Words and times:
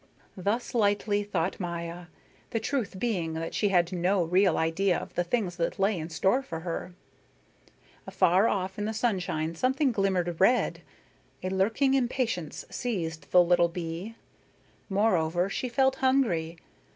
Thus 0.35 0.73
lightly 0.73 1.21
thought 1.21 1.59
Maya, 1.59 2.07
the 2.49 2.59
truth 2.59 2.97
being 2.97 3.33
that 3.33 3.53
she 3.53 3.69
had 3.69 3.91
no 3.93 4.23
real 4.23 4.57
idea 4.57 4.97
of 4.97 5.13
the 5.13 5.23
things 5.23 5.57
that 5.57 5.77
lay 5.77 5.95
in 5.95 6.09
store 6.09 6.41
for 6.41 6.61
her. 6.61 6.93
Afar 8.07 8.47
off 8.47 8.79
in 8.79 8.85
the 8.85 8.95
sunshine 8.95 9.53
something 9.53 9.91
glimmered 9.91 10.37
red. 10.39 10.81
A 11.43 11.51
lurking 11.51 11.93
impatience 11.93 12.65
seized 12.71 13.29
the 13.29 13.43
little 13.43 13.69
bee. 13.69 14.15
Moreover, 14.89 15.51
she 15.51 15.69
felt 15.69 15.97
hungry. 15.97 16.57